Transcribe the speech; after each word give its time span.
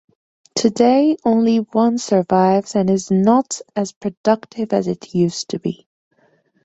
Today 0.55 1.15
only 1.23 1.57
one 1.59 1.99
survives 1.99 2.73
and 2.75 2.89
is 2.89 3.11
not 3.11 3.61
as 3.75 3.91
productive 3.91 4.73
as 4.73 4.87
it 4.87 5.13
used 5.13 5.49
to 5.49 5.59
be. 5.59 5.85